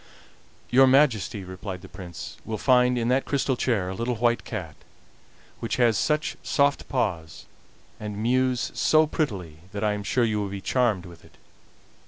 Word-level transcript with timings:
"Your 0.71 0.87
Majesty," 0.87 1.43
replied 1.43 1.83
the 1.83 1.87
Prince, 1.87 2.35
"will 2.43 2.57
find 2.57 2.97
in 2.97 3.07
that 3.09 3.23
crystal 3.23 3.55
chair 3.55 3.87
a 3.87 3.93
little 3.93 4.15
white 4.15 4.43
cat, 4.43 4.73
which 5.59 5.75
has 5.75 5.95
such 5.95 6.35
soft 6.41 6.89
paws, 6.89 7.45
and 7.99 8.17
mews 8.17 8.71
so 8.73 9.05
prettily, 9.05 9.59
that 9.73 9.83
I 9.83 9.93
am 9.93 10.01
sure 10.01 10.23
you 10.23 10.41
will 10.41 10.49
be 10.49 10.59
charmed 10.59 11.05
with 11.05 11.23
it." 11.23 11.37